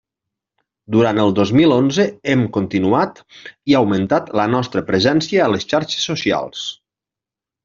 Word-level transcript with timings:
Durant 0.93 1.19
el 1.23 1.33
dos 1.39 1.51
mil 1.59 1.75
onze 1.75 2.05
hem 2.33 2.41
continuat 2.55 3.21
i 3.73 3.77
augmentat 3.81 4.33
la 4.41 4.47
nostra 4.55 4.85
presència 4.89 5.45
a 5.45 5.51
les 5.57 5.69
xarxes 5.75 6.09
socials. 6.15 6.67